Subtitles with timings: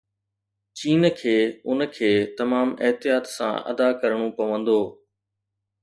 [0.77, 1.35] چين کي
[1.69, 4.79] ان کي تمام احتياط سان ادا ڪرڻو پوندو